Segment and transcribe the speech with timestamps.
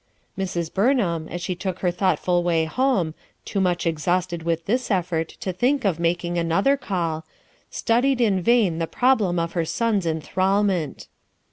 [0.43, 0.71] Sirs.
[0.71, 3.13] Burnham, as she took her thoughtful way home,
[3.45, 7.23] too much exhausted with this effort to think of making another call,
[7.69, 11.05] studied in vain the problem of her son's inthralment.